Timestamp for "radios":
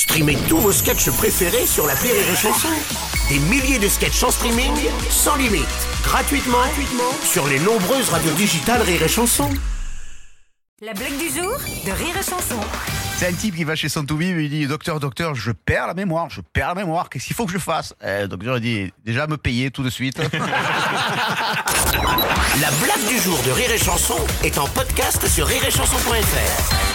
8.08-8.32